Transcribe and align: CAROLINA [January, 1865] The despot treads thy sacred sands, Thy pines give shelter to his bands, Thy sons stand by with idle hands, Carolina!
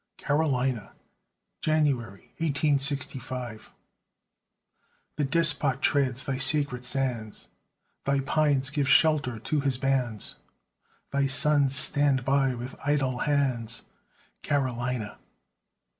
CAROLINA 0.17 0.93
[January, 1.61 2.31
1865] 2.39 3.69
The 5.17 5.23
despot 5.23 5.77
treads 5.83 6.23
thy 6.23 6.39
sacred 6.39 6.85
sands, 6.85 7.47
Thy 8.05 8.21
pines 8.21 8.71
give 8.71 8.89
shelter 8.89 9.37
to 9.37 9.59
his 9.59 9.77
bands, 9.77 10.33
Thy 11.11 11.27
sons 11.27 11.75
stand 11.75 12.25
by 12.25 12.55
with 12.55 12.75
idle 12.83 13.19
hands, 13.19 13.83
Carolina! 14.41 15.19